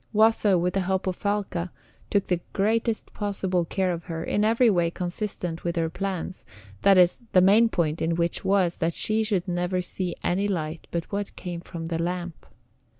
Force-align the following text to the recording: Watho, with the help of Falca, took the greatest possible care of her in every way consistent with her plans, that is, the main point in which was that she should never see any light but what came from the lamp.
Watho, 0.15 0.57
with 0.57 0.73
the 0.73 0.79
help 0.79 1.05
of 1.05 1.15
Falca, 1.15 1.71
took 2.09 2.25
the 2.25 2.39
greatest 2.53 3.13
possible 3.13 3.65
care 3.65 3.93
of 3.93 4.05
her 4.05 4.23
in 4.23 4.43
every 4.43 4.67
way 4.67 4.89
consistent 4.89 5.63
with 5.63 5.75
her 5.75 5.91
plans, 5.91 6.43
that 6.81 6.97
is, 6.97 7.21
the 7.33 7.39
main 7.41 7.69
point 7.69 8.01
in 8.01 8.15
which 8.15 8.43
was 8.43 8.79
that 8.79 8.95
she 8.95 9.23
should 9.23 9.47
never 9.47 9.79
see 9.79 10.15
any 10.23 10.47
light 10.47 10.87
but 10.89 11.11
what 11.11 11.35
came 11.35 11.61
from 11.61 11.85
the 11.85 12.01
lamp. 12.01 12.47